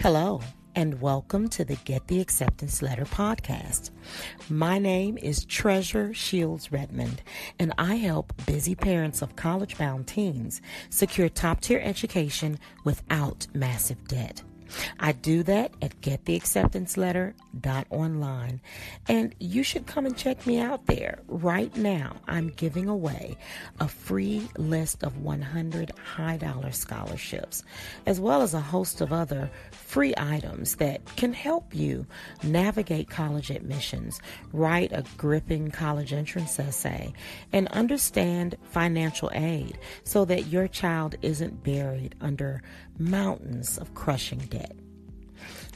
[0.00, 0.40] Hello,
[0.76, 3.90] and welcome to the Get the Acceptance Letter podcast.
[4.48, 7.20] My name is Treasure Shields Redmond,
[7.58, 14.06] and I help busy parents of college bound teens secure top tier education without massive
[14.06, 14.44] debt.
[14.98, 18.60] I do that at gettheacceptanceletter.online.
[19.08, 21.18] And you should come and check me out there.
[21.26, 23.36] Right now, I'm giving away
[23.80, 27.62] a free list of 100 high dollar scholarships,
[28.06, 32.06] as well as a host of other free items that can help you
[32.42, 34.20] navigate college admissions,
[34.52, 37.12] write a gripping college entrance essay,
[37.52, 42.62] and understand financial aid so that your child isn't buried under
[42.98, 44.57] mountains of crushing debt.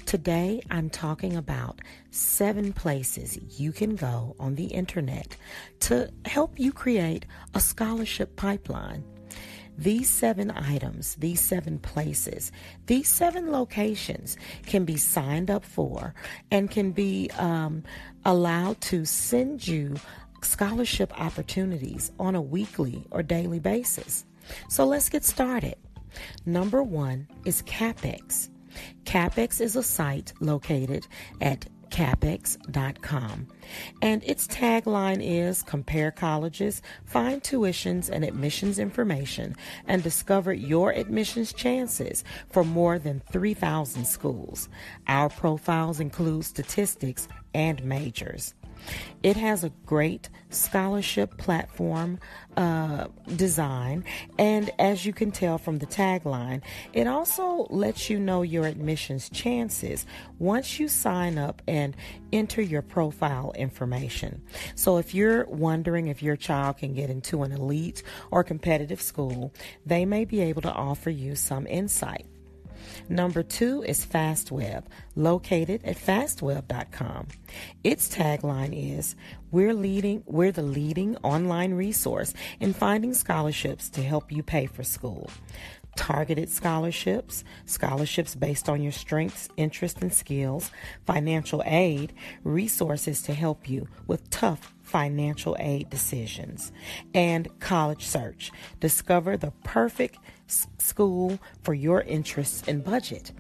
[0.07, 5.37] Today, I'm talking about seven places you can go on the internet
[5.81, 7.25] to help you create
[7.55, 9.05] a scholarship pipeline.
[9.79, 12.53] These seven items, these seven places,
[12.87, 14.37] these seven locations
[14.67, 16.15] can be signed up for
[16.51, 17.83] and can be um,
[18.27, 19.97] allowed to send you
[20.43, 24.27] scholarship opportunities on a weekly or daily basis.
[24.69, 25.77] So let's get started.
[26.45, 28.51] Number one is Cappex.
[29.05, 31.07] Cappex is a site located
[31.41, 33.47] at cappex.com.
[34.01, 39.55] And its tagline is Compare colleges, find tuitions and admissions information,
[39.87, 44.69] and discover your admissions chances for more than 3,000 schools.
[45.07, 48.55] Our profiles include statistics and majors.
[49.23, 52.19] It has a great scholarship platform
[52.57, 54.05] uh, design,
[54.39, 59.31] and as you can tell from the tagline, it also lets you know your admissions
[59.31, 60.07] chances
[60.39, 61.97] once you sign up and
[62.33, 64.43] enter your profile information.
[64.75, 69.53] So, if you're wondering if your child can get into an elite or competitive school,
[69.87, 72.27] they may be able to offer you some insight.
[73.09, 77.29] Number two is FastWeb, located at fastweb.com.
[77.85, 79.15] Its tagline is
[79.51, 84.83] We're leading we're the leading online resource in finding scholarships to help you pay for
[84.83, 85.31] school.
[85.97, 90.71] Targeted scholarships, scholarships based on your strengths, interests, and skills,
[91.07, 92.13] financial aid,
[92.45, 96.73] resources to help you with tough financial aid decisions,
[97.15, 98.53] and college search.
[98.81, 100.19] Discover the perfect
[100.79, 103.33] school for your interests and budget.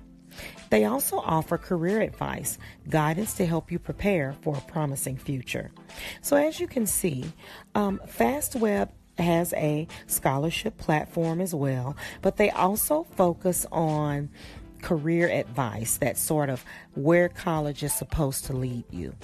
[0.71, 2.59] They also offer career advice,
[2.89, 5.71] guidance to help you prepare for a promising future.
[6.23, 7.25] So, as you can see,
[7.75, 14.31] um, FastWeb has a scholarship platform as well, but they also focus on
[14.83, 16.65] career advice that's sort of
[16.95, 19.15] where college is supposed to lead you.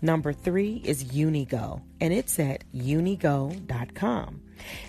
[0.00, 4.40] Number three is Unigo, and it's at unigo.com.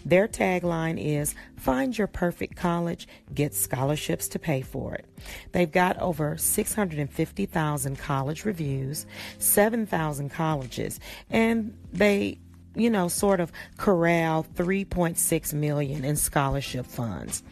[0.05, 5.05] Their tagline is Find your perfect college, get scholarships to pay for it.
[5.51, 9.05] They've got over 650,000 college reviews,
[9.37, 12.39] 7,000 colleges, and they
[12.75, 17.43] you know, sort of corral 3.6 million in scholarship funds.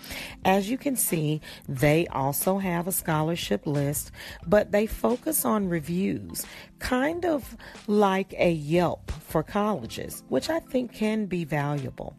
[0.46, 4.12] As you can see, they also have a scholarship list,
[4.48, 6.46] but they focus on reviews,
[6.80, 12.16] kind of like a Yelp for colleges, which I think can be valuable.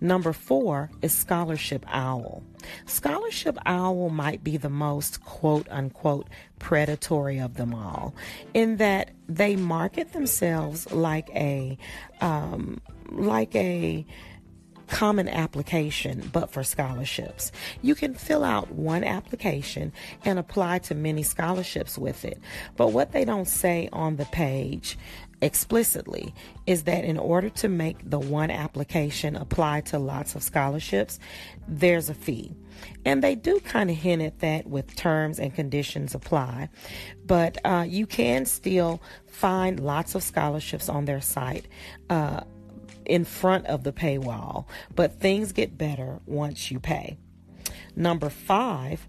[0.00, 2.42] Number four is Scholarship Owl.
[2.86, 6.28] Scholarship Owl might be the most quote unquote
[6.58, 8.14] predatory of them all
[8.54, 11.76] in that they market themselves like a,
[12.20, 12.80] um,
[13.10, 14.06] like a,
[14.82, 17.52] common application, but for scholarships.
[17.82, 19.92] You can fill out one application
[20.24, 22.40] and apply to many scholarships with it.
[22.76, 24.98] But what they don't say on the page
[25.42, 26.32] explicitly
[26.66, 31.18] is that in order to make the one application apply to lots of scholarships,
[31.66, 32.54] there's a fee.
[33.04, 36.68] And they do kind of hint at that with terms and conditions apply.
[37.26, 41.66] But uh, you can still find lots of scholarships on their site.
[42.08, 42.42] Uh,
[43.06, 47.16] in front of the paywall, but things get better once you pay.
[47.94, 49.06] Number five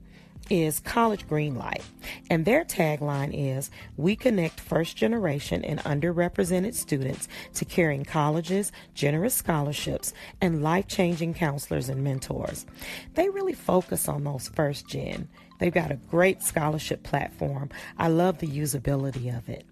[0.49, 1.83] is College Greenlight,
[2.29, 9.33] and their tagline is We connect first generation and underrepresented students to caring colleges, generous
[9.33, 12.65] scholarships, and life changing counselors and mentors.
[13.13, 15.29] They really focus on those first gen.
[15.59, 17.69] They've got a great scholarship platform.
[17.97, 19.65] I love the usability of it.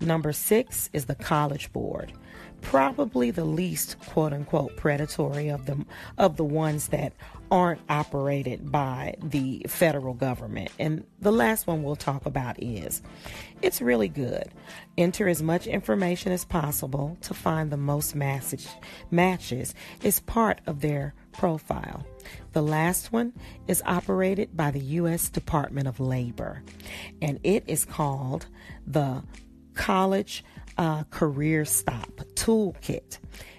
[0.00, 2.12] Number six is the College Board.
[2.60, 5.84] probably the least quote unquote predatory of the
[6.16, 7.12] of the ones that
[7.50, 10.70] aren't operated by the federal government.
[10.78, 13.00] And the last one we'll talk about is
[13.62, 14.50] it's really good.
[14.98, 18.68] Enter as much information as possible to find the most matches
[19.10, 22.04] matches is part of their profile.
[22.52, 23.32] The last one
[23.66, 25.30] is operated by the U.S.
[25.30, 26.62] Department of Labor,
[27.22, 28.46] and it is called
[28.86, 29.22] the
[29.78, 30.44] College
[30.76, 33.18] uh, Career Stop Toolkit.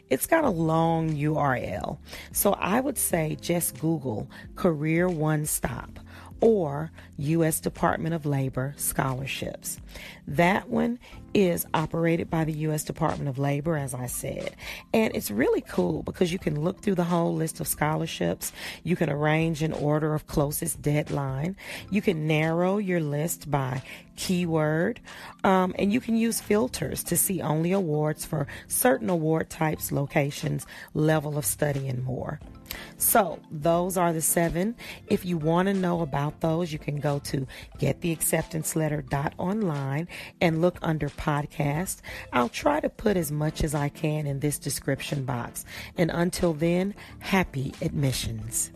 [0.09, 1.97] It's got a long URL,
[2.33, 5.99] so I would say just Google Career One Stop
[6.41, 7.59] or U.S.
[7.59, 9.79] Department of Labor scholarships.
[10.27, 10.99] That one
[11.33, 12.83] is operated by the U.S.
[12.83, 14.55] Department of Labor, as I said.
[14.93, 18.51] And it's really cool because you can look through the whole list of scholarships.
[18.83, 21.55] You can arrange an order of closest deadline.
[21.89, 23.81] You can narrow your list by
[24.15, 24.99] keyword.
[25.43, 30.65] Um, and you can use filters to see only awards for certain award types, locations,
[30.93, 32.39] level of study, and more.
[32.97, 34.75] So, those are the seven.
[35.07, 37.45] If you want to know about those, you can go to
[37.79, 40.07] gettheacceptanceletter.online
[40.41, 41.97] and look under podcast.
[42.33, 45.65] I'll try to put as much as I can in this description box.
[45.97, 48.71] And until then, happy admissions.